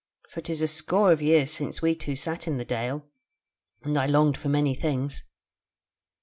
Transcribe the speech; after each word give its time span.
for 0.31 0.41
'tis 0.41 0.63
a 0.63 0.67
score 0.67 1.11
of 1.11 1.21
years 1.21 1.51
since 1.51 1.79
we 1.83 1.93
two 1.93 2.15
sat 2.15 2.47
in 2.47 2.57
the 2.57 2.65
Dale, 2.65 3.05
and 3.83 3.99
I 3.99 4.07
longed 4.07 4.35
for 4.35 4.49
many 4.49 4.73
things.' 4.73 5.25